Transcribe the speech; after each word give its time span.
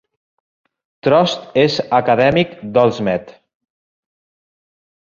Trost 1.07 1.45
és 1.65 1.77
acadèmic 1.99 2.57
d'Olmsted. 2.79 3.39